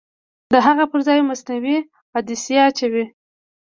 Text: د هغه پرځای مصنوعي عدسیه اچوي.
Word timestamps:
د 0.53 0.55
هغه 0.67 0.83
پرځای 0.91 1.19
مصنوعي 1.29 1.77
عدسیه 2.17 2.61
اچوي. 2.69 3.05